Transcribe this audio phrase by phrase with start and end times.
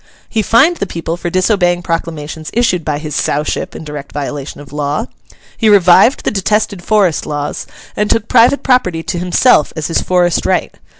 [0.27, 4.73] He fined the people for disobeying proclamations issued by his Sowship in direct violation of
[4.73, 5.05] law.
[5.55, 10.43] He revived the detested Forest laws, and took private property to himself as his forest
[10.43, 10.73] right.